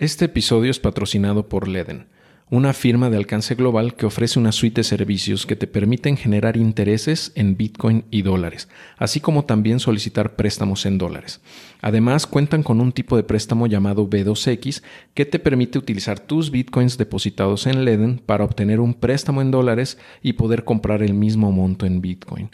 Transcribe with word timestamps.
Este 0.00 0.24
episodio 0.24 0.70
es 0.70 0.80
patrocinado 0.80 1.50
por 1.50 1.68
Leden, 1.68 2.06
una 2.48 2.72
firma 2.72 3.10
de 3.10 3.18
alcance 3.18 3.54
global 3.54 3.96
que 3.96 4.06
ofrece 4.06 4.38
una 4.38 4.50
suite 4.50 4.80
de 4.80 4.84
servicios 4.84 5.44
que 5.44 5.56
te 5.56 5.66
permiten 5.66 6.16
generar 6.16 6.56
intereses 6.56 7.32
en 7.34 7.58
Bitcoin 7.58 8.06
y 8.10 8.22
dólares, 8.22 8.70
así 8.96 9.20
como 9.20 9.44
también 9.44 9.78
solicitar 9.78 10.36
préstamos 10.36 10.86
en 10.86 10.96
dólares. 10.96 11.42
Además, 11.82 12.26
cuentan 12.26 12.62
con 12.62 12.80
un 12.80 12.92
tipo 12.92 13.14
de 13.14 13.24
préstamo 13.24 13.66
llamado 13.66 14.08
B2X 14.08 14.82
que 15.12 15.26
te 15.26 15.38
permite 15.38 15.78
utilizar 15.78 16.18
tus 16.18 16.50
Bitcoins 16.50 16.96
depositados 16.96 17.66
en 17.66 17.84
Leden 17.84 18.22
para 18.24 18.44
obtener 18.44 18.80
un 18.80 18.94
préstamo 18.94 19.42
en 19.42 19.50
dólares 19.50 19.98
y 20.22 20.32
poder 20.32 20.64
comprar 20.64 21.02
el 21.02 21.12
mismo 21.12 21.52
monto 21.52 21.84
en 21.84 22.00
Bitcoin. 22.00 22.48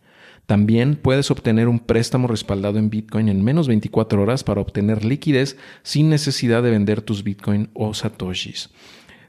También 0.46 0.94
puedes 0.94 1.30
obtener 1.32 1.66
un 1.66 1.80
préstamo 1.80 2.28
respaldado 2.28 2.78
en 2.78 2.88
Bitcoin 2.88 3.28
en 3.28 3.42
menos 3.42 3.66
24 3.66 4.22
horas 4.22 4.44
para 4.44 4.60
obtener 4.60 5.04
liquidez 5.04 5.56
sin 5.82 6.08
necesidad 6.08 6.62
de 6.62 6.70
vender 6.70 7.02
tus 7.02 7.24
Bitcoin 7.24 7.68
o 7.74 7.94
satoshis. 7.94 8.70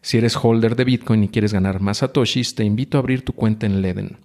Si 0.01 0.17
eres 0.17 0.37
holder 0.41 0.75
de 0.75 0.85
Bitcoin 0.85 1.23
y 1.23 1.29
quieres 1.29 1.53
ganar 1.53 1.81
más 1.81 1.97
satoshis, 1.97 2.53
te 2.53 2.63
invito 2.63 2.97
a 2.97 3.01
abrir 3.01 3.25
tu 3.25 3.33
cuenta 3.33 3.65
en 3.65 3.81
Leden. 3.81 4.17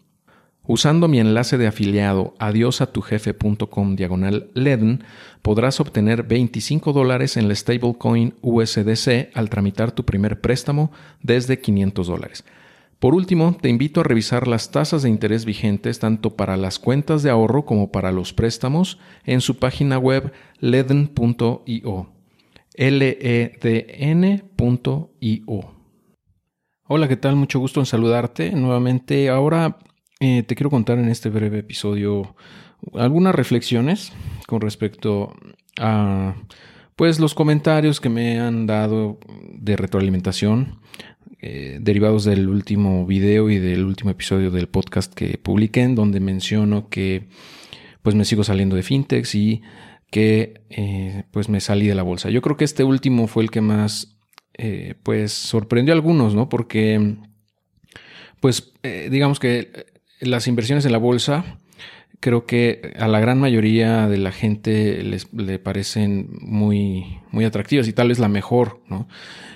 Usando 0.65 1.09
mi 1.09 1.19
enlace 1.19 1.59
de 1.59 1.67
afiliado 1.67 2.35
adiosatujefe.com 2.39 3.97
diagonal 3.97 4.51
Leden, 4.55 5.03
podrás 5.41 5.81
obtener 5.81 6.23
25 6.23 6.93
dólares 6.93 7.37
en 7.37 7.49
la 7.49 7.55
stablecoin 7.55 8.35
USDC 8.43 9.31
al 9.35 9.51
tramitar 9.51 9.91
tu 9.91 10.05
primer 10.05 10.41
préstamo 10.41 10.93
desde 11.21 11.59
500 11.59 12.07
dólares. 12.07 12.45
Por 13.03 13.17
último, 13.17 13.57
te 13.61 13.69
invito 13.69 14.01
a 14.01 14.05
revisar 14.05 14.47
las 14.47 14.71
tasas 14.71 15.03
de 15.03 15.09
interés 15.09 15.45
vigentes 15.45 15.99
tanto 15.99 16.37
para 16.37 16.57
las 16.57 16.79
cuentas 16.79 17.25
de 17.25 17.31
ahorro 17.31 17.65
como 17.65 17.91
para 17.91 18.13
los 18.13 18.33
préstamos 18.33 19.01
en 19.25 19.41
su 19.41 19.59
página 19.59 19.99
web 19.99 20.33
leden.io. 20.61 22.13
L-E-D-N.io. 22.75 23.35
Hola, 26.87 27.09
¿qué 27.09 27.17
tal? 27.17 27.35
Mucho 27.35 27.59
gusto 27.59 27.81
en 27.81 27.87
saludarte 27.87 28.53
nuevamente. 28.53 29.29
Ahora 29.31 29.79
eh, 30.21 30.45
te 30.45 30.55
quiero 30.55 30.71
contar 30.71 31.01
en 31.01 31.09
este 31.09 31.29
breve 31.29 31.59
episodio 31.59 32.37
algunas 32.95 33.35
reflexiones 33.35 34.13
con 34.47 34.61
respecto 34.61 35.35
a 35.77 36.37
pues 36.95 37.19
los 37.19 37.35
comentarios 37.35 38.01
que 38.01 38.11
me 38.11 38.39
han 38.39 38.69
dado 38.69 39.19
de 39.55 39.77
retroalimentación 39.77 40.79
eh, 41.45 41.79
derivados 41.81 42.25
del 42.25 42.49
último 42.49 43.05
video 43.05 43.51
y 43.51 43.59
del 43.59 43.85
último 43.85 44.11
episodio 44.11 44.53
del 44.53 44.69
podcast 44.69 45.13
que 45.13 45.39
publiqué, 45.39 45.83
en 45.83 45.97
donde 45.97 46.21
menciono 46.21 46.89
que 46.89 47.27
pues 48.03 48.15
me 48.15 48.25
sigo 48.25 48.45
saliendo 48.45 48.77
de 48.77 48.85
fintechs 48.85 49.35
y 49.35 49.61
que 50.09 50.63
eh, 50.71 51.25
pues 51.33 51.49
me 51.49 51.61
salí 51.61 51.89
de 51.89 51.97
la 51.97 52.05
bolsa. 52.05 52.31
Yo 52.31 52.43
creo 52.43 52.57
que 52.57 52.65
este 52.65 52.85
último 52.85 53.27
fue 53.27 53.43
el 53.43 53.51
que 53.51 53.61
más 53.61 54.17
eh, 54.55 54.95
pues 55.03 55.33
sorprendió 55.33 55.93
a 55.93 55.97
algunos, 55.97 56.37
¿no? 56.37 56.49
Porque 56.49 57.17
pues 58.41 58.73
digamos 59.11 59.41
que 59.41 59.87
las 60.21 60.47
inversiones 60.47 60.85
en 60.85 60.93
la 60.93 60.99
bolsa 60.99 61.59
creo 62.23 62.47
que 62.47 62.95
a 63.01 63.09
la 63.09 63.19
gran 63.19 63.41
mayoría 63.41 64.07
de 64.07 64.17
la 64.17 64.31
gente 64.31 65.03
les 65.03 65.35
le 65.35 65.59
parecen 65.59 66.29
muy, 66.41 67.19
muy 67.33 67.45
atractivas 67.45 67.89
y 67.89 67.93
tal 67.93 68.09
vez 68.09 68.21
la 68.21 68.29
mejor, 68.29 68.81
¿no? 68.89 69.09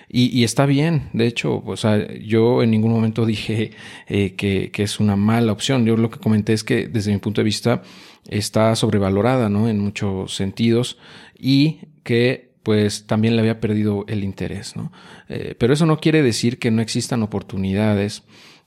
Y, 0.08 0.44
está 0.44 0.66
bien, 0.66 1.10
de 1.12 1.26
hecho, 1.26 1.62
o 1.64 1.76
sea, 1.76 2.12
yo 2.18 2.62
en 2.62 2.70
ningún 2.72 2.90
momento 2.90 3.24
dije 3.34 3.70
eh, 4.08 4.34
que, 4.34 4.70
es 4.74 4.98
una 4.98 5.14
mala 5.14 5.52
opción. 5.52 5.86
Yo 5.86 5.96
lo 5.96 6.10
que 6.10 6.18
comenté 6.18 6.54
es 6.54 6.64
que 6.64 6.88
desde 6.88 7.12
mi 7.12 7.18
punto 7.18 7.40
de 7.40 7.44
vista 7.44 7.82
está 8.28 8.74
sobrevalorada, 8.74 9.48
¿no? 9.48 9.68
En 9.68 9.78
muchos 9.78 10.34
sentidos 10.34 10.98
y 11.38 11.78
que 12.02 12.50
pues 12.64 13.06
también 13.06 13.36
le 13.36 13.42
había 13.42 13.60
perdido 13.60 14.04
el 14.08 14.24
interés, 14.24 14.74
¿no? 14.74 14.90
Eh, 15.28 15.54
pero 15.56 15.72
eso 15.72 15.86
no 15.86 16.00
quiere 16.00 16.22
decir 16.22 16.58
que 16.58 16.72
no 16.72 16.82
existan 16.82 17.22
oportunidades 17.22 18.24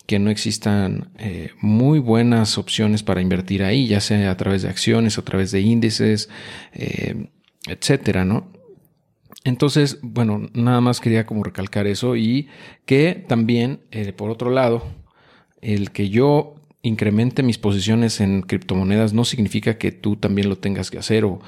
que 0.09 0.17
no 0.17 0.31
existan 0.31 1.11
eh, 1.19 1.51
muy 1.61 1.99
buenas 1.99 2.57
opciones 2.57 3.03
para 3.03 3.21
invertir 3.21 3.61
ahí, 3.61 3.85
ya 3.85 4.01
sea 4.01 4.31
a 4.31 4.37
través 4.37 4.63
de 4.63 4.69
acciones, 4.69 5.19
a 5.19 5.21
través 5.21 5.51
de 5.51 5.61
índices, 5.61 6.29
etcétera, 7.67 8.25
¿no? 8.25 8.51
Entonces, 9.43 9.99
bueno, 10.01 10.49
nada 10.53 10.81
más 10.81 10.99
quería 10.99 11.27
como 11.27 11.43
recalcar 11.43 11.85
eso 11.85 12.15
y 12.15 12.47
que 12.87 13.23
también, 13.27 13.81
eh, 13.91 14.11
por 14.11 14.31
otro 14.31 14.49
lado, 14.49 14.83
el 15.61 15.91
que 15.91 16.09
yo 16.09 16.55
incremente 16.81 17.43
mis 17.43 17.57
posiciones 17.57 18.21
en 18.21 18.41
criptomonedas 18.41 19.11
no 19.13 19.25
significa 19.25 19.77
que 19.77 19.91
tú 19.91 20.15
también 20.15 20.47
lo 20.47 20.57
tengas 20.57 20.89
que 20.89 20.97
hacer 20.97 21.25
o, 21.25 21.41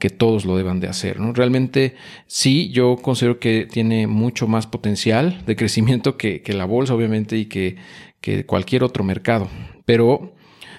que 0.00 0.10
todos 0.10 0.44
lo 0.44 0.56
deban 0.56 0.80
de 0.80 0.88
hacer. 0.88 1.20
¿no? 1.20 1.32
Realmente 1.34 1.94
sí, 2.26 2.70
yo 2.70 2.96
considero 2.96 3.38
que 3.38 3.68
tiene 3.70 4.06
mucho 4.06 4.48
más 4.48 4.66
potencial 4.66 5.44
de 5.46 5.56
crecimiento 5.56 6.16
que 6.16 6.42
la 6.52 6.64
bolsa, 6.64 6.94
obviamente, 6.94 7.36
y 7.36 7.46
que, 7.46 7.76
que 8.20 8.46
cualquier 8.46 8.84
otro 8.84 9.04
mercado. 9.04 9.48
Pero 9.84 10.34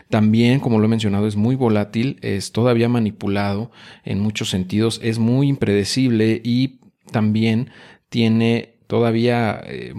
también, 0.10 0.60
como 0.60 0.80
lo 0.80 0.86
he 0.86 0.90
mencionado, 0.90 1.28
es 1.28 1.36
muy 1.36 1.56
volátil, 1.56 2.18
es 2.22 2.52
todavía 2.52 2.90
manipulado 2.90 3.72
en 4.04 4.20
muchos 4.20 4.50
sentidos, 4.50 5.00
es 5.04 5.20
muy 5.20 5.48
impredecible 5.48 6.42
y 6.44 6.80
también 7.12 7.70
tiene 8.10 8.80
todavía, 8.90 9.62
eh, 9.68 9.94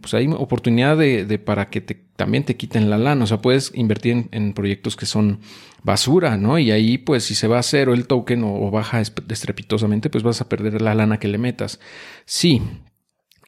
pues 0.00 0.14
hay 0.14 0.28
oportunidad 0.28 0.96
de, 0.96 1.40
para 1.40 1.70
que 1.70 1.80
te, 1.80 1.94
también 2.14 2.44
te 2.44 2.56
quiten 2.56 2.88
la 2.88 2.96
lana. 2.96 3.24
O 3.24 3.26
sea, 3.26 3.42
puedes 3.42 3.72
invertir 3.74 4.28
en, 4.30 4.52
proyectos 4.52 4.94
que 4.94 5.06
son 5.06 5.40
basura, 5.82 6.36
¿no? 6.36 6.56
Y 6.60 6.70
ahí, 6.70 6.98
pues, 6.98 7.24
si 7.24 7.34
se 7.34 7.48
va 7.48 7.58
a 7.58 7.64
cero 7.64 7.94
el 7.94 8.06
token 8.06 8.44
o, 8.44 8.70
baja 8.70 9.00
estrepitosamente, 9.00 10.08
pues 10.08 10.22
vas 10.22 10.40
a 10.40 10.48
perder 10.48 10.80
la 10.80 10.94
lana 10.94 11.18
que 11.18 11.26
le 11.26 11.38
metas. 11.38 11.80
Sí. 12.26 12.62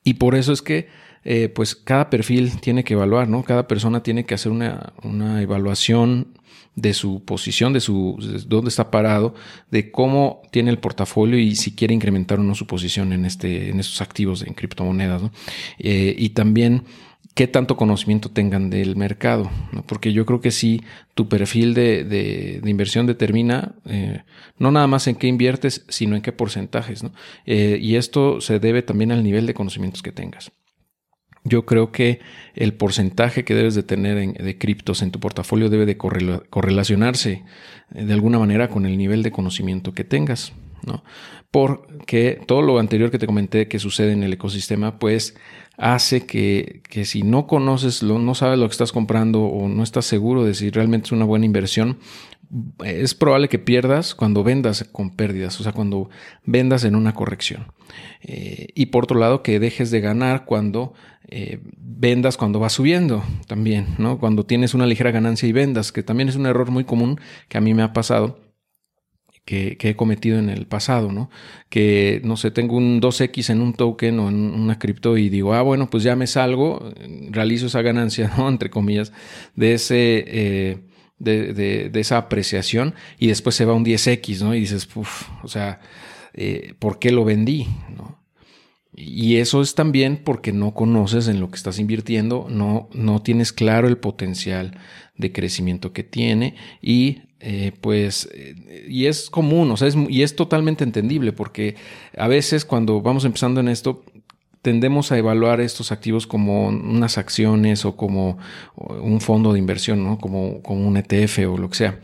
Y 0.03 0.15
por 0.15 0.35
eso 0.35 0.53
es 0.53 0.61
que 0.61 0.89
eh, 1.25 1.49
pues 1.49 1.75
cada 1.77 2.11
perfil 2.11 2.61
tiene 2.61 2.85
que 2.85 2.95
evaluar, 2.95 3.29
¿no? 3.29 3.43
Cada 3.43 3.69
persona 3.69 4.03
tiene 4.03 4.25
que 4.25 4.35
hacer 4.35 4.53
una, 4.53 4.93
una 5.03 5.43
evaluación 5.43 6.39
de 6.77 6.95
su 6.95 7.25
posición, 7.25 7.73
de 7.73 7.81
su 7.81 8.17
dónde 8.47 8.69
está 8.69 8.91
parado, 8.91 9.35
de 9.71 9.91
cómo 9.91 10.43
tiene 10.51 10.71
el 10.71 10.79
portafolio 10.79 11.39
y 11.39 11.57
si 11.57 11.75
quiere 11.75 11.95
incrementar 11.95 12.39
o 12.41 12.43
no 12.43 12.55
su 12.55 12.67
posición 12.67 13.13
en 13.13 13.25
este, 13.25 13.71
en 13.71 13.81
estos 13.81 14.01
activos 14.01 14.43
en 14.43 14.55
criptomonedas, 14.55 15.23
¿no? 15.23 15.33
Eh, 15.79 16.15
y 16.17 16.31
también 16.31 16.85
qué 17.35 17.47
tanto 17.47 17.77
conocimiento 17.77 18.31
tengan 18.31 18.71
del 18.71 18.97
mercado, 18.97 19.51
¿no? 19.73 19.83
porque 19.87 20.13
yo 20.13 20.27
creo 20.27 20.41
que 20.41 20.51
sí, 20.51 20.83
tu 21.15 21.29
perfil 21.29 21.75
de, 21.75 22.05
de, 22.05 22.69
inversión 22.69 23.07
determina 23.07 23.77
eh, 23.87 24.25
no 24.59 24.73
nada 24.73 24.89
más 24.89 25.07
en 25.07 25.15
qué 25.15 25.29
inviertes, 25.29 25.85
sino 25.89 26.17
en 26.17 26.23
qué 26.23 26.33
porcentajes, 26.33 27.05
¿no? 27.05 27.13
y 27.47 27.95
esto 27.95 28.41
se 28.41 28.59
debe 28.59 28.83
también 28.83 29.13
al 29.13 29.23
nivel 29.23 29.47
de 29.47 29.55
conocimientos 29.55 30.03
que 30.03 30.13
tengas. 30.13 30.51
Yo 31.45 31.65
creo 31.65 31.91
que 31.91 32.21
el 32.55 32.75
porcentaje 32.75 33.45
que 33.45 33.55
debes 33.55 33.75
de 33.75 33.83
tener 33.83 34.35
de 34.35 34.59
criptos 34.59 35.01
en 35.03 35.11
tu 35.11 35.21
portafolio 35.21 35.71
debe 35.71 35.87
de 35.87 35.97
correlacionarse 35.97 37.45
eh, 37.95 38.05
de 38.05 38.13
alguna 38.13 38.39
manera 38.39 38.69
con 38.69 38.85
el 38.85 38.99
nivel 38.99 39.23
de 39.23 39.33
conocimiento 39.33 39.93
que 39.93 40.05
tengas, 40.05 40.53
¿no? 40.87 41.03
Porque 41.51 42.41
todo 42.47 42.63
lo 42.63 42.79
anterior 42.79 43.11
que 43.11 43.19
te 43.19 43.27
comenté 43.27 43.69
que 43.69 43.79
sucede 43.79 44.13
en 44.13 44.23
el 44.23 44.35
ecosistema, 44.35 44.99
pues 44.99 45.35
hace 45.77 46.27
que, 46.27 46.83
que 46.89 47.05
si 47.05 47.23
no 47.23 47.47
conoces, 47.47 48.03
lo, 48.03 48.19
no 48.19 48.35
sabes 48.35 48.59
lo 48.59 48.69
que 48.69 48.73
estás 48.73 48.93
comprando 48.93 49.43
o 49.43 49.67
no 49.67 49.83
estás 49.83 50.05
seguro 50.05 50.45
de 50.45 50.55
si 50.55 50.71
realmente 50.71 51.07
es 51.07 51.13
una 51.13 51.25
buena 51.25 51.47
inversión, 51.47 51.99
es 52.85 53.15
probable 53.15 53.49
que 53.49 53.59
pierdas 53.59 54.15
cuando 54.15 54.43
vendas 54.43 54.85
con 54.91 55.11
pérdidas, 55.11 55.61
o 55.61 55.63
sea, 55.63 55.73
cuando 55.73 56.11
vendas 56.45 56.85
en 56.85 56.97
una 56.97 57.15
corrección. 57.15 57.73
Eh, 58.23 58.69
y 58.75 58.87
por 58.87 59.05
otro 59.05 59.19
lado, 59.19 59.43
que 59.43 59.61
dejes 59.61 59.91
de 59.91 60.01
ganar 60.01 60.45
cuando 60.45 60.93
eh, 61.29 61.61
vendas 61.77 62.37
cuando 62.37 62.59
va 62.59 62.69
subiendo 62.71 63.23
también, 63.47 63.95
¿no? 63.99 64.19
Cuando 64.19 64.47
tienes 64.47 64.75
una 64.75 64.87
ligera 64.87 65.13
ganancia 65.13 65.49
y 65.49 65.53
vendas, 65.53 65.93
que 65.93 66.03
también 66.03 66.29
es 66.29 66.35
un 66.35 66.47
error 66.47 66.71
muy 66.73 66.85
común 66.85 67.21
que 67.49 67.59
a 67.59 67.61
mí 67.61 67.73
me 67.73 67.83
ha 67.83 67.93
pasado. 67.93 68.41
Que, 69.45 69.77
he 69.81 69.97
cometido 69.97 70.39
en 70.39 70.49
el 70.49 70.67
pasado, 70.67 71.11
¿no? 71.11 71.29
Que, 71.71 72.21
no 72.25 72.37
sé, 72.37 72.53
tengo 72.53 72.77
un 72.77 73.01
2X 73.01 73.51
en 73.51 73.61
un 73.61 73.73
token 73.73 74.19
o 74.21 74.29
en 74.29 74.37
una 74.37 74.79
cripto 74.79 75.17
y 75.17 75.29
digo, 75.29 75.55
ah, 75.55 75.63
bueno, 75.63 75.91
pues 75.91 76.05
ya 76.05 76.15
me 76.15 76.29
salgo, 76.29 76.93
realizo 77.31 77.67
esa 77.67 77.83
ganancia, 77.83 78.31
¿no? 78.39 78.49
Entre 78.49 78.71
comillas, 78.71 79.13
de 79.57 79.75
ese, 79.75 80.25
eh, 80.29 80.79
de, 81.21 81.91
esa 81.95 82.17
apreciación 82.17 82.95
y 83.19 83.29
después 83.29 83.55
se 83.55 83.65
va 83.65 83.75
un 83.75 83.85
10X, 83.85 84.43
¿no? 84.43 84.55
Y 84.55 84.61
dices, 84.61 84.89
uff, 84.95 85.29
o 85.45 85.49
sea, 85.49 85.81
eh, 86.35 86.75
¿por 86.79 86.99
qué 86.99 87.13
lo 87.13 87.25
vendí? 87.25 87.69
¿no? 87.97 88.19
Y 88.93 89.37
eso 89.37 89.63
es 89.63 89.75
también 89.75 90.21
porque 90.25 90.53
no 90.53 90.75
conoces 90.75 91.29
en 91.29 91.41
lo 91.41 91.51
que 91.51 91.57
estás 91.57 91.79
invirtiendo, 91.79 92.47
no, 92.51 92.89
no 92.93 93.23
tienes 93.23 93.53
claro 93.53 93.87
el 93.87 93.99
potencial 93.99 94.77
de 95.17 95.33
crecimiento 95.33 95.93
que 95.93 96.03
tiene 96.03 96.57
y 96.83 97.23
eh, 97.43 97.73
pues, 97.81 98.29
eh, 98.35 98.87
y 98.89 99.07
es 99.07 99.31
común, 99.31 99.71
o 99.71 99.77
sea, 99.77 99.89
es, 99.89 99.97
y 100.09 100.23
es 100.23 100.37
totalmente 100.37 100.85
entendible 100.85 101.33
porque 101.33 101.77
a 102.17 102.29
veces 102.29 102.67
cuando 102.67 103.01
vamos 103.01 103.25
empezando 103.25 103.61
en 103.61 103.69
esto, 103.69 104.05
tendemos 104.63 105.13
a 105.13 105.19
evaluar 105.19 105.61
estos 105.61 105.93
activos 105.93 106.27
como 106.27 106.69
unas 106.69 107.19
acciones 107.19 107.85
o 107.85 107.97
como 107.97 108.39
un 108.77 109.21
fondo 109.21 109.53
de 109.53 109.59
inversión, 109.59 110.05
¿no? 110.05 110.19
Como, 110.19 110.63
como 110.63 110.87
un 110.87 110.97
ETF 110.97 111.39
o 111.49 111.57
lo 111.57 111.69
que 111.71 111.77
sea. 111.77 112.01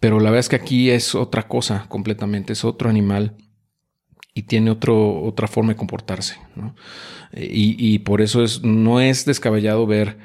Pero 0.00 0.20
la 0.20 0.30
verdad 0.30 0.40
es 0.40 0.48
que 0.48 0.56
aquí 0.56 0.90
es 0.90 1.14
otra 1.14 1.48
cosa 1.48 1.86
completamente, 1.88 2.52
es 2.52 2.64
otro 2.64 2.90
animal 2.90 3.34
y 4.34 4.42
tiene 4.42 4.70
otro, 4.70 5.22
otra 5.22 5.48
forma 5.48 5.72
de 5.72 5.76
comportarse. 5.76 6.36
Y, 7.32 7.98
por 8.00 8.20
eso 8.20 8.44
es, 8.44 8.62
no 8.62 9.00
es 9.00 9.24
descabellado 9.24 9.86
ver 9.86 10.18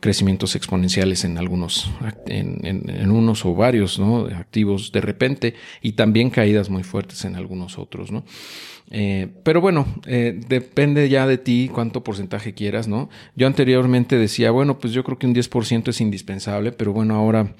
crecimientos 0.00 0.54
exponenciales 0.56 1.24
en 1.24 1.38
algunos, 1.38 1.90
en, 2.26 3.10
unos 3.10 3.44
o 3.44 3.54
varios 3.54 4.00
activos 4.34 4.92
de 4.92 5.00
repente 5.00 5.54
y 5.82 5.92
también 5.92 6.30
caídas 6.30 6.70
muy 6.70 6.82
fuertes 6.82 7.24
en 7.24 7.36
algunos 7.36 7.78
otros. 7.78 8.10
¿no? 8.10 8.24
Eh, 8.90 9.28
pero 9.42 9.60
bueno, 9.60 9.86
eh, 10.06 10.40
depende 10.48 11.08
ya 11.08 11.26
de 11.26 11.38
ti 11.38 11.70
cuánto 11.72 12.04
porcentaje 12.04 12.54
quieras, 12.54 12.86
¿no? 12.86 13.08
Yo 13.34 13.46
anteriormente 13.46 14.16
decía, 14.16 14.50
bueno, 14.50 14.78
pues 14.78 14.92
yo 14.92 15.02
creo 15.02 15.18
que 15.18 15.26
un 15.26 15.34
10% 15.34 15.88
es 15.88 16.00
indispensable, 16.00 16.72
pero 16.72 16.92
bueno, 16.92 17.16
ahora 17.16 17.54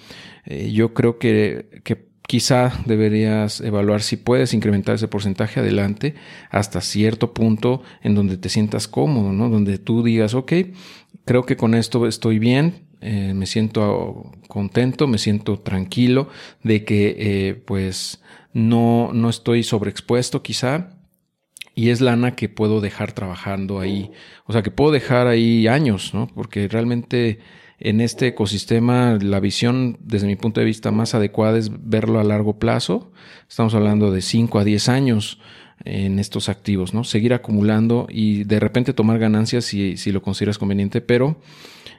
eh, 0.44 0.70
yo 0.72 0.94
creo 0.94 1.18
que, 1.18 1.80
que 1.82 2.06
quizá 2.26 2.72
deberías 2.86 3.60
evaluar 3.60 4.02
si 4.02 4.16
puedes 4.16 4.52
incrementar 4.52 4.96
ese 4.96 5.08
porcentaje 5.08 5.60
adelante 5.60 6.14
hasta 6.50 6.80
cierto 6.80 7.32
punto 7.32 7.82
en 8.02 8.14
donde 8.14 8.36
te 8.36 8.48
sientas 8.48 8.88
cómodo, 8.88 9.32
¿no? 9.32 9.48
Donde 9.48 9.78
tú 9.78 10.02
digas, 10.02 10.34
ok, 10.34 10.52
creo 11.24 11.44
que 11.44 11.56
con 11.56 11.74
esto 11.74 12.06
estoy 12.06 12.38
bien, 12.38 12.86
eh, 13.00 13.34
me 13.34 13.46
siento 13.46 14.32
contento, 14.48 15.06
me 15.06 15.18
siento 15.18 15.58
tranquilo 15.58 16.28
de 16.62 16.84
que 16.84 17.16
eh, 17.18 17.54
pues 17.54 18.22
no, 18.52 19.10
no 19.12 19.28
estoy 19.28 19.62
sobreexpuesto 19.62 20.42
quizá 20.42 20.90
y 21.74 21.90
es 21.90 22.00
lana 22.00 22.36
que 22.36 22.48
puedo 22.48 22.80
dejar 22.80 23.12
trabajando 23.12 23.80
ahí, 23.80 24.10
o 24.46 24.52
sea 24.52 24.62
que 24.62 24.70
puedo 24.70 24.92
dejar 24.92 25.26
ahí 25.26 25.66
años, 25.66 26.14
¿no? 26.14 26.26
Porque 26.28 26.68
realmente 26.68 27.40
en 27.78 28.00
este 28.00 28.28
ecosistema 28.28 29.18
la 29.20 29.40
visión 29.40 29.98
desde 30.00 30.26
mi 30.26 30.36
punto 30.36 30.60
de 30.60 30.66
vista 30.66 30.90
más 30.90 31.14
adecuada 31.14 31.58
es 31.58 31.70
verlo 31.88 32.18
a 32.18 32.24
largo 32.24 32.58
plazo. 32.58 33.12
Estamos 33.48 33.74
hablando 33.74 34.10
de 34.10 34.22
5 34.22 34.58
a 34.58 34.64
10 34.64 34.88
años 34.88 35.38
en 35.84 36.18
estos 36.18 36.48
activos, 36.48 36.94
¿no? 36.94 37.04
Seguir 37.04 37.34
acumulando 37.34 38.06
y 38.10 38.44
de 38.44 38.60
repente 38.60 38.92
tomar 38.92 39.18
ganancias 39.18 39.64
si, 39.64 39.96
si 39.96 40.12
lo 40.12 40.22
consideras 40.22 40.58
conveniente, 40.58 41.00
pero 41.00 41.36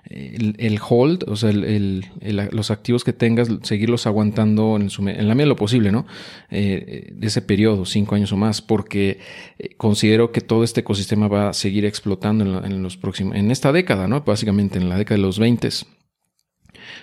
el, 0.09 0.79
hold, 0.87 1.25
o 1.27 1.35
sea, 1.35 1.51
los 1.51 2.71
activos 2.71 3.03
que 3.03 3.13
tengas, 3.13 3.49
seguirlos 3.63 4.07
aguantando 4.07 4.77
en, 4.77 4.87
la 5.27 5.35
medida 5.35 5.43
de 5.43 5.49
lo 5.49 5.55
posible, 5.55 5.91
¿no? 5.91 6.05
Eh, 6.49 7.09
de 7.13 7.27
ese 7.27 7.41
periodo, 7.41 7.85
cinco 7.85 8.15
años 8.15 8.31
o 8.31 8.37
más, 8.37 8.61
porque 8.61 9.19
eh, 9.59 9.75
considero 9.75 10.31
que 10.31 10.41
todo 10.41 10.63
este 10.63 10.81
ecosistema 10.81 11.27
va 11.27 11.49
a 11.49 11.53
seguir 11.53 11.85
explotando 11.85 12.63
en, 12.63 12.83
los 12.83 12.95
próximos, 12.95 13.35
en 13.35 13.51
esta 13.51 13.71
década, 13.71 14.07
¿no? 14.07 14.21
Básicamente 14.21 14.77
en 14.77 14.89
la 14.89 14.97
década 14.97 15.17
de 15.17 15.23
los 15.23 15.39
20. 15.39 15.67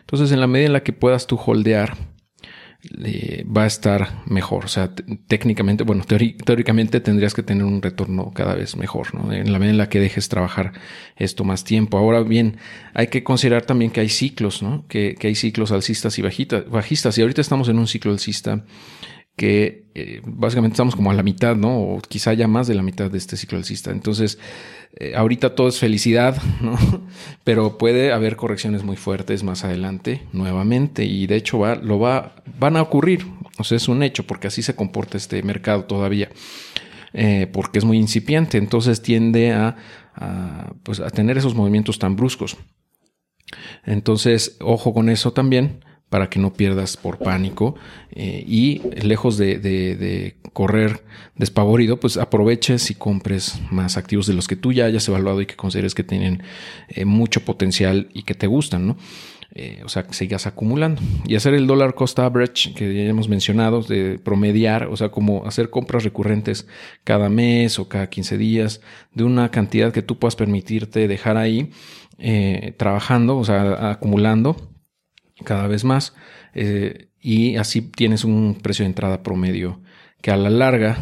Entonces, 0.00 0.32
en 0.32 0.40
la 0.40 0.46
medida 0.46 0.66
en 0.66 0.72
la 0.72 0.82
que 0.82 0.92
puedas 0.92 1.26
tú 1.26 1.36
holdear, 1.36 1.96
va 3.44 3.64
a 3.64 3.66
estar 3.66 4.22
mejor. 4.26 4.64
O 4.64 4.68
sea, 4.68 4.90
técnicamente, 5.28 5.84
bueno, 5.84 6.04
teóricamente 6.04 7.00
tendrías 7.00 7.34
que 7.34 7.42
tener 7.42 7.64
un 7.64 7.82
retorno 7.82 8.32
cada 8.34 8.54
vez 8.54 8.76
mejor, 8.76 9.14
¿no? 9.14 9.32
En 9.32 9.52
la 9.52 9.58
medida 9.58 9.72
en 9.72 9.78
la 9.78 9.88
que 9.88 10.00
dejes 10.00 10.28
trabajar 10.28 10.72
esto 11.16 11.44
más 11.44 11.64
tiempo. 11.64 11.98
Ahora 11.98 12.22
bien, 12.22 12.58
hay 12.94 13.08
que 13.08 13.24
considerar 13.24 13.64
también 13.64 13.90
que 13.90 14.00
hay 14.00 14.08
ciclos, 14.08 14.62
¿no? 14.62 14.86
Que, 14.88 15.14
que 15.18 15.28
hay 15.28 15.34
ciclos 15.34 15.72
alcistas 15.72 16.18
y 16.18 16.22
bajistas. 16.22 17.18
Y 17.18 17.22
ahorita 17.22 17.40
estamos 17.40 17.68
en 17.68 17.78
un 17.78 17.86
ciclo 17.86 18.12
alcista 18.12 18.64
que 19.36 19.86
eh, 19.94 20.20
básicamente 20.24 20.74
estamos 20.74 20.94
como 20.94 21.10
a 21.10 21.14
la 21.14 21.22
mitad, 21.22 21.56
¿no? 21.56 21.80
O 21.80 22.00
quizá 22.00 22.32
ya 22.34 22.46
más 22.46 22.66
de 22.66 22.74
la 22.74 22.82
mitad 22.82 23.10
de 23.10 23.18
este 23.18 23.36
ciclo 23.36 23.58
alcista. 23.58 23.90
Entonces, 23.90 24.38
eh, 24.96 25.14
ahorita 25.16 25.54
todo 25.54 25.68
es 25.68 25.78
felicidad, 25.78 26.40
¿no? 26.60 26.78
Pero 27.42 27.78
puede 27.78 28.12
haber 28.12 28.36
correcciones 28.36 28.84
muy 28.84 28.96
fuertes 28.96 29.42
más 29.42 29.64
adelante, 29.64 30.22
nuevamente, 30.32 31.04
y 31.04 31.26
de 31.26 31.36
hecho 31.36 31.58
va, 31.58 31.74
lo 31.76 31.98
va, 31.98 32.36
van 32.58 32.76
a 32.76 32.82
ocurrir. 32.82 33.26
O 33.58 33.64
sea, 33.64 33.76
es 33.76 33.88
un 33.88 34.02
hecho, 34.02 34.24
porque 34.24 34.48
así 34.48 34.62
se 34.62 34.74
comporta 34.74 35.16
este 35.16 35.42
mercado 35.42 35.84
todavía, 35.84 36.28
eh, 37.12 37.48
porque 37.52 37.78
es 37.78 37.84
muy 37.84 37.98
incipiente, 37.98 38.58
entonces 38.58 39.02
tiende 39.02 39.52
a, 39.52 39.76
pues 40.82 41.00
a 41.00 41.10
tener 41.10 41.38
esos 41.38 41.54
movimientos 41.54 41.98
tan 41.98 42.14
bruscos. 42.16 42.56
Entonces, 43.84 44.56
ojo 44.60 44.92
con 44.92 45.08
eso 45.08 45.32
también 45.32 45.84
para 46.14 46.30
que 46.30 46.38
no 46.38 46.52
pierdas 46.52 46.96
por 46.96 47.18
pánico 47.18 47.74
eh, 48.12 48.44
y 48.46 48.82
lejos 49.02 49.36
de, 49.36 50.36
correr 50.52 51.02
despavorido, 51.34 51.98
pues 51.98 52.16
aproveches 52.16 52.88
y 52.92 52.94
compres 52.94 53.60
más 53.72 53.96
activos 53.96 54.28
de 54.28 54.34
los 54.34 54.46
que 54.46 54.54
tú 54.54 54.72
ya 54.72 54.84
hayas 54.84 55.08
evaluado 55.08 55.40
y 55.40 55.46
que 55.46 55.56
consideres 55.56 55.92
que 55.92 56.04
tienen 56.04 56.44
eh, 56.88 57.04
mucho 57.04 57.44
potencial 57.44 58.08
y 58.14 58.22
que 58.22 58.34
te 58.34 58.46
gustan, 58.46 58.86
¿no? 58.86 58.96
Eh, 59.56 59.82
o 59.84 59.88
sea, 59.88 60.04
que 60.04 60.14
sigas 60.14 60.46
acumulando. 60.46 61.02
Y 61.26 61.34
hacer 61.34 61.54
el 61.54 61.66
dollar 61.66 61.94
cost 61.94 62.16
average, 62.20 62.74
que 62.74 62.94
ya 62.94 63.02
hemos 63.02 63.28
mencionado, 63.28 63.82
de 63.82 64.20
promediar, 64.20 64.86
o 64.86 64.96
sea, 64.96 65.10
como 65.10 65.44
hacer 65.46 65.70
compras 65.70 66.04
recurrentes 66.04 66.68
cada 67.02 67.28
mes 67.28 67.80
o 67.80 67.88
cada 67.88 68.08
15 68.08 68.38
días 68.38 68.80
de 69.12 69.24
una 69.24 69.50
cantidad 69.50 69.92
que 69.92 70.02
tú 70.02 70.18
puedas 70.18 70.36
permitirte 70.36 71.08
dejar 71.08 71.36
ahí 71.36 71.70
trabajando, 72.76 73.36
o 73.36 73.44
sea, 73.44 73.90
acumulando 73.90 74.73
cada 75.44 75.66
vez 75.66 75.84
más 75.84 76.14
eh, 76.54 77.08
y 77.20 77.56
así 77.56 77.82
tienes 77.82 78.24
un 78.24 78.58
precio 78.62 78.84
de 78.84 78.90
entrada 78.90 79.22
promedio 79.22 79.80
que 80.20 80.30
a 80.30 80.36
la 80.36 80.50
larga 80.50 80.98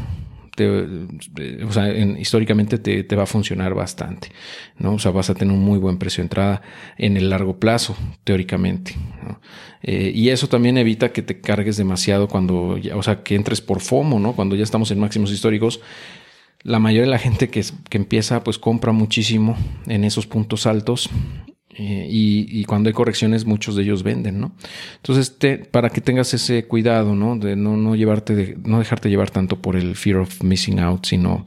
eh, 0.58 1.64
o 1.66 1.72
sea, 1.72 1.88
históricamente 2.18 2.78
te, 2.78 3.16
va 3.16 3.22
a 3.22 3.26
funcionar 3.26 3.72
bastante, 3.74 4.28
¿no? 4.78 4.94
O 4.94 4.98
sea, 4.98 5.10
vas 5.10 5.30
a 5.30 5.34
tener 5.34 5.54
un 5.54 5.64
muy 5.64 5.78
buen 5.78 5.96
precio 5.96 6.20
de 6.20 6.26
entrada 6.26 6.62
en 6.98 7.16
el 7.16 7.30
largo 7.30 7.58
plazo, 7.58 7.96
teóricamente. 8.22 8.94
Eh, 9.82 10.12
y 10.14 10.28
eso 10.28 10.48
también 10.48 10.76
evita 10.76 11.10
que 11.10 11.22
te 11.22 11.40
cargues 11.40 11.78
demasiado 11.78 12.28
cuando, 12.28 12.78
o 12.94 13.02
sea, 13.02 13.22
que 13.22 13.34
entres 13.34 13.62
por 13.62 13.80
FOMO, 13.80 14.18
¿no? 14.18 14.34
Cuando 14.34 14.54
ya 14.54 14.64
estamos 14.64 14.90
en 14.90 15.00
máximos 15.00 15.32
históricos, 15.32 15.80
la 16.62 16.78
mayoría 16.78 17.06
de 17.06 17.10
la 17.10 17.18
gente 17.18 17.48
que, 17.48 17.64
que 17.88 17.96
empieza, 17.96 18.44
pues 18.44 18.58
compra 18.58 18.92
muchísimo 18.92 19.56
en 19.86 20.04
esos 20.04 20.26
puntos 20.26 20.66
altos 20.66 21.08
eh, 21.74 22.06
y, 22.10 22.64
cuando 22.64 22.88
hay 22.88 22.92
correcciones, 22.92 23.46
muchos 23.46 23.76
de 23.76 23.82
ellos 23.82 24.02
venden, 24.02 24.40
¿no? 24.40 24.52
Entonces, 24.96 25.34
para 25.70 25.88
que 25.90 26.00
tengas 26.00 26.34
ese 26.34 26.64
cuidado, 26.64 27.14
¿no? 27.14 27.36
De 27.36 27.56
no, 27.56 27.76
no 27.76 27.94
llevarte, 27.94 28.34
de, 28.34 28.58
no 28.64 28.78
dejarte 28.78 29.08
llevar 29.08 29.30
tanto 29.30 29.60
por 29.60 29.76
el 29.76 29.96
fear 29.96 30.18
of 30.18 30.42
missing 30.42 30.80
out, 30.80 31.06
sino 31.06 31.46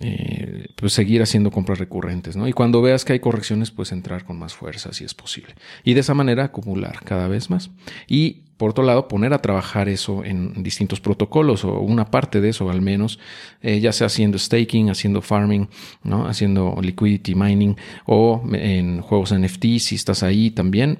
eh, 0.00 0.66
pues 0.76 0.92
seguir 0.92 1.22
haciendo 1.22 1.50
compras 1.50 1.78
recurrentes, 1.78 2.36
¿no? 2.36 2.48
Y 2.48 2.52
cuando 2.52 2.80
veas 2.82 3.04
que 3.04 3.12
hay 3.12 3.20
correcciones, 3.20 3.70
pues 3.70 3.92
entrar 3.92 4.24
con 4.24 4.38
más 4.38 4.54
fuerza 4.54 4.92
si 4.92 5.04
es 5.04 5.14
posible. 5.14 5.54
Y 5.84 5.94
de 5.94 6.00
esa 6.00 6.14
manera 6.14 6.44
acumular 6.44 7.00
cada 7.04 7.28
vez 7.28 7.50
más. 7.50 7.70
Y 8.08 8.42
por 8.56 8.70
otro 8.70 8.84
lado, 8.84 9.08
poner 9.08 9.32
a 9.32 9.42
trabajar 9.42 9.88
eso 9.88 10.24
en 10.24 10.62
distintos 10.62 11.00
protocolos 11.00 11.64
o 11.64 11.80
una 11.80 12.12
parte 12.12 12.40
de 12.40 12.50
eso 12.50 12.70
al 12.70 12.80
menos, 12.80 13.18
eh, 13.60 13.80
ya 13.80 13.92
sea 13.92 14.06
haciendo 14.06 14.38
staking, 14.38 14.88
haciendo 14.88 15.20
farming, 15.20 15.68
¿no? 16.04 16.28
haciendo 16.28 16.78
liquidity 16.80 17.34
mining 17.34 17.76
o 18.06 18.44
en 18.52 19.00
juegos 19.00 19.34
NFT, 19.34 19.78
si 19.78 19.96
estás 19.96 20.22
ahí 20.22 20.52
también, 20.52 20.98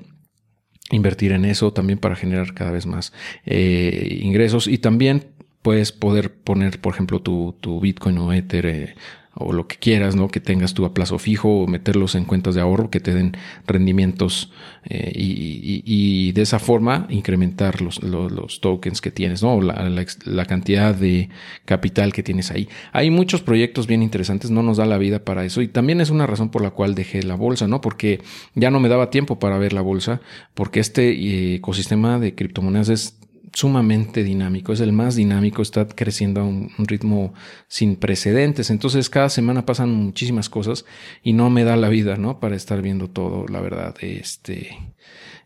invertir 0.91 1.33
en 1.33 1.45
eso 1.45 1.73
también 1.73 1.99
para 1.99 2.17
generar 2.17 2.53
cada 2.55 2.71
vez 2.71 2.87
más 2.87 3.13
eh, 3.47 4.19
ingresos 4.21 4.67
y 4.67 4.79
también 4.79 5.32
puedes 5.63 5.93
poder 5.93 6.35
poner, 6.35 6.81
por 6.81 6.95
ejemplo, 6.95 7.21
tu, 7.21 7.55
tu 7.61 7.81
Bitcoin 7.81 8.19
o 8.19 8.33
Ether 8.33 8.67
eh, 8.67 8.95
o 9.35 9.53
lo 9.53 9.67
que 9.67 9.77
quieras, 9.77 10.15
¿no? 10.15 10.29
Que 10.29 10.41
tengas 10.41 10.75
tú 10.75 10.85
a 10.85 10.93
plazo 10.93 11.19
fijo 11.19 11.63
o 11.63 11.67
meterlos 11.67 12.15
en 12.15 12.25
cuentas 12.25 12.55
de 12.55 12.61
ahorro 12.61 12.91
que 12.91 13.01
te 13.01 13.15
den 13.15 13.35
rendimientos 13.67 14.53
eh, 14.85 15.11
y, 15.15 16.33
de 16.33 16.43
esa 16.43 16.59
forma 16.59 17.07
incrementar 17.09 17.83
los, 17.83 18.03
los, 18.03 18.61
tokens 18.61 19.01
que 19.01 19.11
tienes, 19.11 19.43
¿no? 19.43 19.61
La, 19.61 19.91
la, 20.25 20.45
cantidad 20.45 20.95
de 20.95 21.31
capital 21.65 22.13
que 22.13 22.23
tienes 22.23 22.51
ahí. 22.51 22.69
Hay 22.93 23.11
muchos 23.11 23.43
proyectos 23.43 23.87
bien 23.87 24.03
interesantes, 24.03 24.51
no 24.51 24.63
nos 24.63 24.77
da 24.77 24.87
la 24.87 24.99
vida 24.99 25.25
para 25.25 25.45
eso 25.45 25.63
y 25.63 25.69
también 25.69 26.01
es 26.01 26.11
una 26.11 26.27
razón 26.27 26.51
por 26.51 26.63
la 26.63 26.71
cual 26.71 26.95
dejé 26.95 27.23
la 27.23 27.35
bolsa, 27.35 27.67
¿no? 27.69 27.81
Porque 27.81 28.21
ya 28.55 28.71
no 28.71 28.81
me 28.81 28.89
daba 28.89 29.11
tiempo 29.11 29.39
para 29.39 29.59
ver 29.59 29.73
la 29.73 29.81
bolsa, 29.81 30.21
porque 30.55 30.81
este 30.81 31.11
eh, 31.11 31.55
ecosistema 31.57 32.19
de 32.19 32.35
criptomonedas 32.35 32.89
es 32.89 33.19
sumamente 33.53 34.25
dinámico, 34.25 34.73
es 34.73 34.81
el 34.81 34.93
más 34.93 35.15
dinámico, 35.15 35.63
está 35.63 35.87
creciendo 35.87 36.41
a 36.41 36.45
un, 36.45 36.71
ritmo 36.79 37.35
sin 37.69 37.97
precedentes. 37.97 38.71
Entonces 38.71 39.11
cada 39.11 39.29
semana 39.29 39.67
pasan 39.67 39.91
muchísimas 39.91 40.49
cosas 40.49 40.85
y 41.23 41.33
no 41.33 41.51
me 41.51 41.65
da 41.65 41.77
la 41.77 41.89
vida, 41.89 42.17
¿no? 42.17 42.41
Para 42.41 42.57
estar 42.57 42.83
viendo 42.83 43.09
todo, 43.09 43.47
la 43.49 43.61
verdad. 43.61 43.95
Este, 44.01 44.79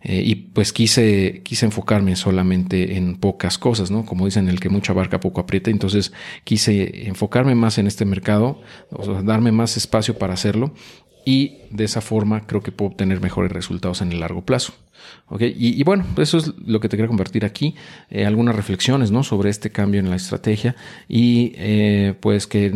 eh, 0.03 0.23
y 0.25 0.35
pues 0.37 0.73
quise, 0.73 1.43
quise 1.43 1.67
enfocarme 1.67 2.15
solamente 2.17 2.97
en 2.97 3.17
pocas 3.17 3.59
cosas, 3.59 3.91
¿no? 3.91 4.07
Como 4.07 4.27
dicen, 4.27 4.49
el 4.49 4.61
que 4.61 4.69
mucha 4.69 4.93
barca 4.93 5.21
poco 5.21 5.41
aprieta. 5.41 5.71
Entonces 5.71 6.13
quise 6.45 7.09
enfocarme 7.09 7.55
más 7.55 7.79
en 7.79 7.87
este 7.87 8.05
mercado, 8.05 8.61
o 8.91 9.23
darme 9.23 9.53
más 9.53 9.77
espacio 9.77 10.17
para 10.17 10.35
hacerlo 10.35 10.73
y 11.27 11.59
de 11.71 11.85
esa 11.85 12.01
forma 12.01 12.47
creo 12.47 12.63
que 12.63 12.71
puedo 12.71 12.93
obtener 12.93 13.21
mejores 13.21 13.51
resultados 13.51 14.01
en 14.01 14.13
el 14.13 14.21
largo 14.21 14.43
plazo. 14.43 14.73
¿Okay? 15.27 15.55
Y, 15.59 15.83
bueno, 15.83 16.05
eso 16.17 16.39
es 16.39 16.53
lo 16.65 16.81
que 16.81 16.89
te 16.89 16.97
quiero 16.97 17.09
compartir 17.09 17.45
aquí, 17.45 17.75
eh, 18.11 18.25
algunas 18.25 18.55
reflexiones 18.55 19.11
¿no? 19.11 19.25
sobre 19.25 19.51
este 19.51 19.71
cambio 19.71 20.01
en 20.01 20.09
la 20.09 20.17
estrategia 20.17 20.77
y 21.09 21.53
eh, 21.57 22.15
pues 22.21 22.47
que 22.47 22.73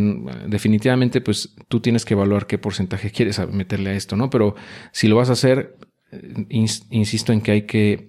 definitivamente 0.47 1.21
pues 1.21 1.55
tú 1.69 1.81
tienes 1.81 2.05
que 2.05 2.15
evaluar 2.15 2.47
qué 2.47 2.59
porcentaje 2.59 3.11
quieres 3.11 3.41
meterle 3.51 3.91
a 3.91 3.95
esto, 3.95 4.17
¿no? 4.17 4.31
Pero 4.31 4.57
si 4.93 5.09
lo 5.09 5.17
vas 5.17 5.31
a 5.31 5.35
hacer, 5.35 5.77
eh, 6.11 6.45
insisto 6.91 7.33
en 7.33 7.41
que 7.41 7.53
hay 7.53 7.63
que 7.63 8.09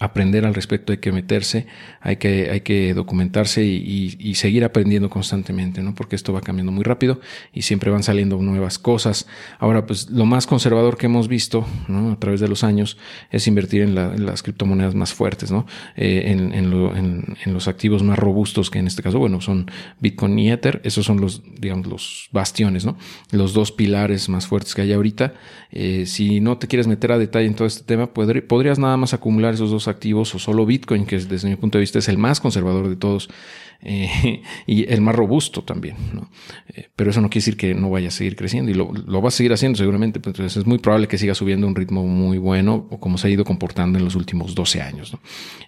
aprender 0.00 0.44
al 0.44 0.54
respecto, 0.54 0.92
hay 0.92 0.98
que 0.98 1.12
meterse, 1.12 1.66
hay 2.00 2.16
que, 2.16 2.50
hay 2.50 2.62
que 2.62 2.94
documentarse 2.94 3.64
y, 3.64 4.34
seguir 4.34 4.64
aprendiendo 4.64 5.08
constantemente, 5.08 5.80
¿no? 5.80 5.94
Porque 5.94 6.16
esto 6.16 6.32
va 6.32 6.40
cambiando 6.40 6.72
muy 6.72 6.82
rápido 6.82 7.20
y 7.52 7.62
siempre 7.62 7.90
van 7.90 8.02
saliendo 8.02 8.36
nuevas 8.38 8.80
cosas. 8.80 9.28
Ahora, 9.60 9.86
pues 9.86 10.10
lo 10.10 10.26
más 10.26 10.48
conservador 10.48 10.96
que 10.96 11.06
hemos 11.06 11.28
visto, 11.28 11.64
¿no? 11.86 12.10
A 12.10 12.18
través 12.18 12.40
de 12.40 12.48
los 12.48 12.64
años 12.64 12.98
es 13.30 13.46
invertir 13.46 13.82
en, 13.82 13.94
las 13.94 14.42
criptomonedas 14.42 14.96
más 14.96 15.14
fuertes, 15.14 15.52
¿no? 15.52 15.66
Eh, 15.96 16.24
en, 16.26 16.52
en, 16.52 17.54
los 17.54 17.68
activos 17.68 18.02
más 18.02 18.18
robustos, 18.18 18.70
que 18.70 18.80
en 18.80 18.88
este 18.88 19.02
caso, 19.02 19.20
bueno, 19.20 19.40
son 19.40 19.70
Bitcoin 20.00 20.36
y 20.38 20.50
Ether. 20.50 20.80
Esos 20.82 21.06
son 21.06 21.20
los, 21.20 21.42
digamos, 21.60 21.86
los 21.86 22.28
bastiones, 22.32 22.84
¿no? 22.84 22.98
Los 23.30 23.54
dos 23.54 23.70
pilares 23.70 24.28
más 24.28 24.48
fuertes 24.48 24.74
que 24.74 24.82
hay 24.82 24.92
ahorita. 24.92 25.34
Eh, 25.70 26.06
si 26.06 26.40
no 26.40 26.58
te 26.58 26.66
quieres 26.66 26.88
meter 26.88 27.12
a 27.12 27.18
detalle 27.18 27.46
en 27.46 27.54
todo 27.54 27.68
este 27.68 27.84
tema, 27.84 28.12
podrías 28.12 28.80
nada 28.80 28.96
más 28.96 29.14
acumular 29.14 29.54
esos 29.54 29.70
dos 29.70 29.88
activos 29.94 30.34
o 30.34 30.38
solo 30.38 30.66
Bitcoin, 30.66 31.06
que 31.06 31.18
desde 31.18 31.48
mi 31.48 31.56
punto 31.56 31.78
de 31.78 31.80
vista 31.80 31.98
es 31.98 32.08
el 32.08 32.18
más 32.18 32.40
conservador 32.40 32.88
de 32.88 32.96
todos 32.96 33.28
eh, 33.82 34.42
y 34.66 34.90
el 34.92 35.00
más 35.00 35.14
robusto 35.14 35.62
también. 35.62 35.96
Eh, 36.74 36.88
pero 36.96 37.10
eso 37.10 37.20
no 37.20 37.28
quiere 37.28 37.40
decir 37.40 37.56
que 37.56 37.74
no 37.74 37.90
vaya 37.90 38.08
a 38.08 38.10
seguir 38.10 38.34
creciendo 38.36 38.70
y 38.70 38.74
lo, 38.74 39.22
va 39.22 39.28
a 39.28 39.30
seguir 39.30 39.52
haciendo 39.52 39.78
seguramente. 39.78 40.20
Pues, 40.20 40.34
entonces 40.34 40.56
es 40.56 40.66
muy 40.66 40.78
probable 40.78 41.06
que 41.06 41.18
siga 41.18 41.34
subiendo 41.34 41.66
a 41.66 41.70
un 41.70 41.76
ritmo 41.76 42.04
muy 42.06 42.38
bueno 42.38 42.86
o 42.90 42.98
como 42.98 43.18
se 43.18 43.28
ha 43.28 43.30
ido 43.30 43.44
comportando 43.44 43.98
en 43.98 44.04
los 44.04 44.16
últimos 44.16 44.54
12 44.54 44.82
años. 44.82 45.16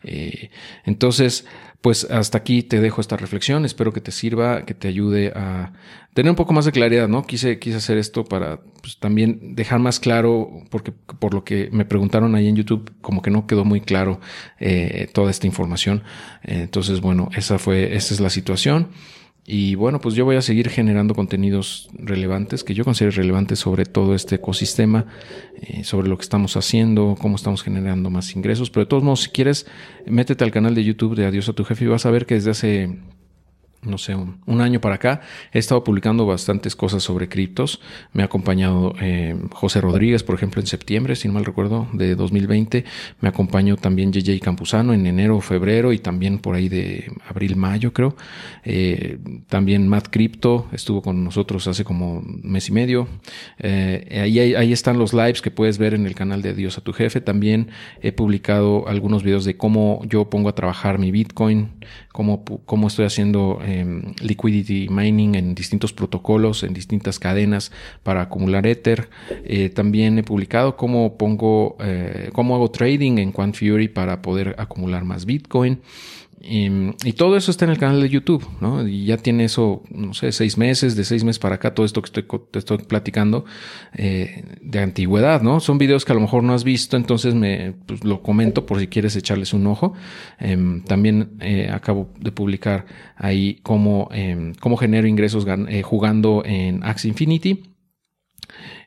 Eh, 0.02 0.50
entonces, 0.84 1.46
pues 1.80 2.04
hasta 2.10 2.38
aquí 2.38 2.62
te 2.62 2.80
dejo 2.80 3.00
esta 3.00 3.16
reflexión. 3.16 3.64
Espero 3.64 3.92
que 3.92 4.00
te 4.00 4.12
sirva, 4.12 4.64
que 4.64 4.74
te 4.74 4.88
ayude 4.88 5.32
a 5.34 5.72
tener 6.14 6.30
un 6.30 6.36
poco 6.36 6.52
más 6.52 6.64
de 6.64 6.72
claridad, 6.72 7.08
¿no? 7.08 7.24
Quise, 7.24 7.58
quise 7.58 7.76
hacer 7.76 7.98
esto 7.98 8.24
para 8.24 8.60
pues, 8.80 8.98
también 8.98 9.54
dejar 9.54 9.78
más 9.80 10.00
claro, 10.00 10.62
porque 10.70 10.92
por 10.92 11.34
lo 11.34 11.44
que 11.44 11.68
me 11.72 11.84
preguntaron 11.84 12.34
ahí 12.34 12.48
en 12.48 12.56
YouTube, 12.56 12.92
como 13.00 13.22
que 13.22 13.30
no 13.30 13.46
quedó 13.46 13.64
muy 13.64 13.80
claro 13.80 14.20
eh, 14.58 15.08
toda 15.12 15.30
esta 15.30 15.46
información. 15.46 16.02
entonces, 16.42 17.00
bueno, 17.00 17.28
esa 17.36 17.58
fue, 17.58 17.94
esa 17.96 18.14
es 18.14 18.20
la 18.20 18.30
situación. 18.30 18.88
Y 19.48 19.76
bueno, 19.76 20.00
pues 20.00 20.16
yo 20.16 20.24
voy 20.24 20.34
a 20.34 20.42
seguir 20.42 20.70
generando 20.70 21.14
contenidos 21.14 21.88
relevantes, 21.92 22.64
que 22.64 22.74
yo 22.74 22.84
considero 22.84 23.14
relevantes 23.14 23.60
sobre 23.60 23.84
todo 23.84 24.16
este 24.16 24.36
ecosistema, 24.36 25.06
eh, 25.60 25.84
sobre 25.84 26.08
lo 26.08 26.16
que 26.18 26.22
estamos 26.22 26.56
haciendo, 26.56 27.16
cómo 27.20 27.36
estamos 27.36 27.62
generando 27.62 28.10
más 28.10 28.34
ingresos. 28.34 28.70
Pero 28.70 28.86
de 28.86 28.88
todos 28.88 29.04
modos, 29.04 29.22
si 29.22 29.30
quieres, 29.30 29.66
métete 30.04 30.42
al 30.42 30.50
canal 30.50 30.74
de 30.74 30.82
YouTube 30.82 31.14
de 31.14 31.26
Adiós 31.26 31.48
a 31.48 31.52
tu 31.52 31.64
jefe 31.64 31.84
y 31.84 31.88
vas 31.88 32.06
a 32.06 32.10
ver 32.10 32.26
que 32.26 32.34
desde 32.34 32.50
hace 32.50 32.98
no 33.82 33.98
sé, 33.98 34.14
un, 34.14 34.60
año 34.60 34.80
para 34.80 34.96
acá, 34.96 35.20
he 35.52 35.58
estado 35.58 35.84
publicando 35.84 36.26
bastantes 36.26 36.74
cosas 36.74 37.02
sobre 37.02 37.28
criptos. 37.28 37.80
Me 38.12 38.22
ha 38.22 38.26
acompañado 38.26 38.94
eh, 39.00 39.36
José 39.52 39.80
Rodríguez, 39.80 40.22
por 40.22 40.34
ejemplo, 40.34 40.60
en 40.60 40.66
septiembre, 40.66 41.14
si 41.14 41.28
no 41.28 41.34
mal 41.34 41.44
recuerdo, 41.44 41.86
de 41.92 42.14
2020. 42.14 42.84
Me 43.20 43.28
acompañó 43.28 43.76
también 43.76 44.12
JJ 44.12 44.40
Campuzano 44.40 44.92
en 44.92 45.06
enero, 45.06 45.40
febrero 45.40 45.92
y 45.92 45.98
también 45.98 46.38
por 46.38 46.56
ahí 46.56 46.68
de 46.68 47.12
abril, 47.28 47.56
mayo, 47.56 47.92
creo. 47.92 48.16
Eh, 48.64 49.18
también 49.48 49.88
Matt 49.88 50.08
Crypto 50.10 50.66
estuvo 50.72 51.02
con 51.02 51.22
nosotros 51.22 51.66
hace 51.68 51.84
como 51.84 52.22
mes 52.22 52.68
y 52.68 52.72
medio. 52.72 53.08
Eh, 53.58 54.20
ahí, 54.22 54.54
ahí 54.54 54.72
están 54.72 54.98
los 54.98 55.12
lives 55.12 55.42
que 55.42 55.50
puedes 55.50 55.78
ver 55.78 55.94
en 55.94 56.06
el 56.06 56.14
canal 56.14 56.42
de 56.42 56.54
Dios 56.54 56.78
a 56.78 56.80
tu 56.80 56.92
jefe. 56.92 57.20
También 57.20 57.68
he 58.02 58.12
publicado 58.12 58.88
algunos 58.88 59.22
videos 59.22 59.44
de 59.44 59.56
cómo 59.56 60.02
yo 60.08 60.28
pongo 60.28 60.48
a 60.48 60.54
trabajar 60.54 60.98
mi 60.98 61.10
Bitcoin, 61.10 61.70
cómo, 62.12 62.44
cómo 62.44 62.88
estoy 62.88 63.04
haciendo 63.04 63.60
Em, 63.66 64.14
liquidity 64.20 64.88
mining 64.88 65.34
en 65.34 65.54
distintos 65.56 65.92
protocolos, 65.92 66.62
en 66.62 66.72
distintas 66.72 67.18
cadenas 67.18 67.72
para 68.04 68.22
acumular 68.22 68.64
Ether. 68.64 69.08
Eh, 69.44 69.70
también 69.70 70.18
he 70.18 70.22
publicado 70.22 70.76
cómo 70.76 71.16
pongo, 71.16 71.76
eh, 71.80 72.30
cómo 72.32 72.54
hago 72.54 72.70
trading 72.70 73.18
en 73.18 73.32
Quant 73.32 73.56
Fury 73.56 73.88
para 73.88 74.22
poder 74.22 74.54
acumular 74.58 75.04
más 75.04 75.26
Bitcoin. 75.26 75.80
Y, 76.48 77.12
todo 77.12 77.36
eso 77.36 77.50
está 77.50 77.64
en 77.64 77.72
el 77.72 77.78
canal 77.78 78.00
de 78.00 78.08
YouTube, 78.08 78.46
¿no? 78.60 78.86
Y 78.86 79.06
ya 79.06 79.16
tiene 79.16 79.44
eso, 79.44 79.82
no 79.90 80.14
sé, 80.14 80.30
seis 80.32 80.58
meses, 80.58 80.94
de 80.94 81.04
seis 81.04 81.24
meses 81.24 81.38
para 81.38 81.56
acá, 81.56 81.74
todo 81.74 81.84
esto 81.84 82.02
que 82.02 82.06
estoy, 82.06 82.26
te 82.50 82.58
estoy 82.58 82.78
platicando 82.78 83.44
eh, 83.94 84.44
de 84.60 84.78
antigüedad, 84.78 85.42
¿no? 85.42 85.60
Son 85.60 85.78
videos 85.78 86.04
que 86.04 86.12
a 86.12 86.14
lo 86.14 86.20
mejor 86.20 86.44
no 86.44 86.54
has 86.54 86.62
visto, 86.62 86.96
entonces 86.96 87.34
me 87.34 87.74
pues, 87.86 88.04
lo 88.04 88.22
comento 88.22 88.66
por 88.66 88.78
si 88.78 88.86
quieres 88.86 89.16
echarles 89.16 89.52
un 89.54 89.66
ojo. 89.66 89.94
Em, 90.38 90.82
también 90.84 91.36
eh, 91.40 91.70
acabo 91.72 92.10
de 92.20 92.30
publicar 92.32 92.86
ahí 93.16 93.58
cómo, 93.62 94.08
em, 94.12 94.54
cómo 94.54 94.76
genero 94.76 95.06
ingresos 95.08 95.46
eh, 95.68 95.82
jugando 95.82 96.42
en 96.44 96.84
Axie 96.84 97.08
Infinity. 97.08 97.75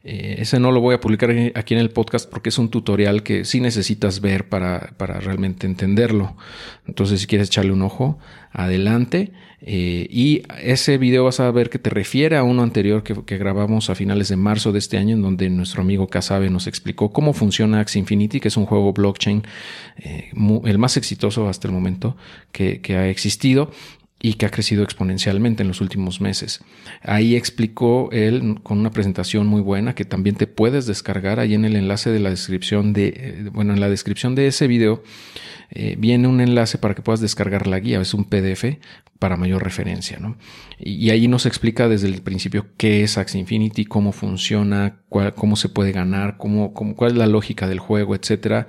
Eh, 0.03 0.37
ese 0.39 0.59
no 0.59 0.71
lo 0.71 0.81
voy 0.81 0.95
a 0.95 0.99
publicar 0.99 1.31
aquí 1.55 1.73
en 1.73 1.79
el 1.79 1.89
podcast 1.89 2.29
porque 2.29 2.49
es 2.49 2.57
un 2.57 2.69
tutorial 2.69 3.23
que 3.23 3.45
sí 3.45 3.59
necesitas 3.59 4.21
ver 4.21 4.47
para, 4.47 4.93
para 4.97 5.19
realmente 5.19 5.67
entenderlo. 5.67 6.35
Entonces, 6.87 7.21
si 7.21 7.27
quieres 7.27 7.47
echarle 7.47 7.71
un 7.71 7.81
ojo, 7.81 8.17
adelante. 8.51 9.31
Eh, 9.61 10.07
y 10.09 10.43
ese 10.61 10.97
video 10.97 11.25
vas 11.25 11.41
a 11.41 11.51
ver 11.51 11.69
que 11.69 11.79
te 11.79 11.89
refiere 11.89 12.37
a 12.37 12.43
uno 12.43 12.63
anterior 12.63 13.03
que, 13.03 13.37
grabamos 13.37 13.89
a 13.89 13.95
finales 13.95 14.29
de 14.29 14.37
marzo 14.37 14.71
de 14.71 14.79
este 14.79 14.97
año, 14.97 15.15
en 15.15 15.21
donde 15.21 15.49
nuestro 15.49 15.81
amigo 15.81 16.07
Casabe 16.07 16.49
nos 16.49 16.65
explicó 16.65 17.11
cómo 17.11 17.33
funciona 17.33 17.81
Axie 17.81 17.99
Infinity, 17.99 18.39
que 18.39 18.47
es 18.47 18.57
un 18.57 18.65
juego 18.65 18.93
blockchain 18.93 19.43
eh, 19.97 20.31
el 20.65 20.77
más 20.77 20.95
exitoso 20.95 21.49
hasta 21.49 21.67
el 21.67 21.73
momento 21.73 22.15
que, 22.51 22.79
que 22.79 22.95
ha 22.95 23.09
existido 23.09 23.71
y 24.21 24.33
que 24.33 24.45
ha 24.45 24.49
crecido 24.49 24.83
exponencialmente 24.83 25.63
en 25.63 25.69
los 25.69 25.81
últimos 25.81 26.19
meses. 26.19 26.61
Ahí 27.01 27.35
explicó 27.35 28.09
él 28.11 28.59
con 28.63 28.79
una 28.79 28.91
presentación 28.91 29.47
muy 29.47 29.61
buena 29.61 29.95
que 29.95 30.05
también 30.05 30.35
te 30.35 30.47
puedes 30.47 30.85
descargar 30.85 31.39
ahí 31.39 31.53
en 31.53 31.65
el 31.65 31.75
enlace 31.75 32.09
de 32.09 32.19
la 32.19 32.29
descripción 32.29 32.91
de, 32.91 33.13
eh, 33.15 33.49
bueno, 33.53 33.73
en 33.73 33.79
la 33.79 33.89
descripción 33.89 34.35
de 34.35 34.47
ese 34.47 34.67
video 34.67 35.03
eh, 35.71 35.95
viene 35.97 36.27
un 36.27 36.41
enlace 36.41 36.77
para 36.79 36.95
que 36.95 37.01
puedas 37.01 37.21
descargar 37.21 37.67
la 37.67 37.79
guía, 37.79 38.01
es 38.01 38.13
un 38.13 38.25
PDF 38.25 38.79
para 39.19 39.35
mayor 39.35 39.63
referencia, 39.63 40.17
¿no? 40.17 40.37
Y, 40.79 41.09
ahí 41.11 41.27
nos 41.27 41.45
explica 41.45 41.87
desde 41.87 42.07
el 42.07 42.21
principio 42.21 42.67
qué 42.77 43.03
es 43.03 43.17
Axie 43.17 43.39
Infinity, 43.39 43.85
cómo 43.85 44.13
funciona, 44.13 45.01
cómo 45.35 45.57
se 45.57 45.69
puede 45.69 45.91
ganar, 45.91 46.37
cómo, 46.37 46.73
cómo, 46.73 46.95
cuál 46.95 47.11
es 47.11 47.17
la 47.17 47.27
lógica 47.27 47.67
del 47.67 47.79
juego, 47.79 48.15
etcétera. 48.15 48.67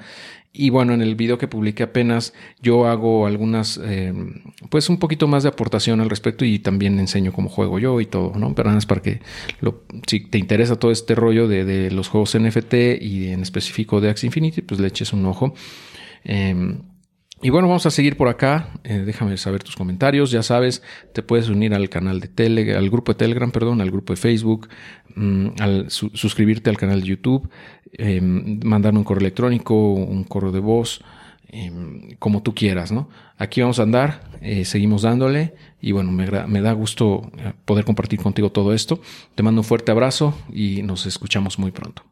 Y 0.52 0.71
bueno, 0.71 0.92
en 0.92 1.00
el 1.00 1.14
video 1.14 1.38
que 1.38 1.47
publiqué 1.47 1.85
apenas 1.85 2.35
yo 2.61 2.87
hago 2.87 3.26
algunas, 3.26 3.80
eh, 3.85 4.12
pues 4.69 4.88
un 4.88 4.99
poquito 4.99 5.28
más 5.28 5.45
de 5.45 5.49
aportación 5.49 6.00
al 6.00 6.11
respecto 6.11 6.45
y 6.45 6.59
también 6.59 6.99
enseño 6.99 7.33
cómo 7.33 7.49
juego 7.49 7.78
yo 7.78 8.00
y 8.00 8.07
todo, 8.07 8.33
¿no? 8.37 8.52
Pero 8.54 8.66
nada 8.69 8.76
más 8.76 8.87
para 8.87 9.00
que 9.00 9.21
si 10.09 10.21
te 10.21 10.38
interesa 10.38 10.76
todo 10.76 10.90
este 10.90 11.14
rollo 11.14 11.47
de, 11.47 11.64
de 11.64 11.92
los 11.92 12.09
juegos 12.09 12.37
NFT 12.37 12.75
y 13.00 13.28
en 13.28 13.42
específico 13.42 14.00
de 14.00 14.11
Axie 14.11 14.26
Infinity, 14.26 14.62
pues 14.62 14.80
le 14.80 14.88
eches 14.88 15.12
un 15.12 15.25
ojo. 15.26 15.54
Em, 16.25 16.80
y 17.42 17.49
bueno, 17.49 17.68
vamos 17.68 17.87
a 17.87 17.90
seguir 17.90 18.16
por 18.16 18.28
acá. 18.28 18.68
Eh, 18.85 19.02
déjame 19.06 19.37
saber 19.38 19.62
tus 19.62 19.75
comentarios. 19.75 20.30
Ya 20.30 20.42
sabes, 20.42 20.82
te 21.14 21.23
puedes 21.23 21.49
unir 21.49 21.75
al 21.75 21.88
canal 21.88 22.20
de 22.20 22.28
Telegram, 22.28 22.76
al 22.76 22.90
grupo 22.90 23.12
de 23.12 23.18
Telegram, 23.18 23.50
perdón, 23.50 23.80
al 23.80 23.90
grupo 23.90 24.12
de 24.12 24.18
Facebook, 24.18 24.68
mm, 25.14 25.49
al 25.59 25.90
suscribirte 25.90 26.68
al 26.68 26.76
canal 26.76 27.00
de 27.00 27.06
YouTube, 27.06 27.49
em, 27.92 28.61
mandarme 28.62 28.99
un 28.99 29.04
correo 29.04 29.20
electrónico, 29.20 29.75
un 29.75 30.25
correo 30.25 30.52
de 30.52 30.61
voz, 30.61 31.02
em, 31.49 32.11
como 32.18 32.42
tú 32.42 32.54
quieras, 32.54 32.92
¿no? 32.92 33.09
Aquí 33.38 33.62
vamos 33.62 33.80
a 33.80 33.85
andar, 33.85 34.30
eh, 34.42 34.64
seguimos 34.66 35.02
dándole 35.02 35.54
y 35.80 35.92
bueno, 35.92 36.12
me, 36.12 36.26
me 36.47 36.61
da 36.61 36.73
gusto 36.73 37.30
eh, 37.38 37.54
poder 37.64 37.85
compartir 37.87 38.20
contigo 38.20 38.52
todo 38.52 38.75
esto. 38.75 39.00
Te 39.35 39.42
mando 39.42 39.62
un 39.62 39.64
fuerte 39.64 39.90
abrazo 39.92 40.35
y 40.52 40.82
nos 40.82 41.06
escuchamos 41.06 41.59
muy 41.59 41.70
pronto. 41.70 42.02